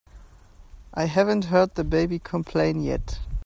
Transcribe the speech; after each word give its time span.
I 0.95 1.05
haven't 1.05 1.45
heard 1.45 1.75
the 1.75 1.83
baby 1.83 2.17
complain 2.17 2.81
yet. 2.81 3.19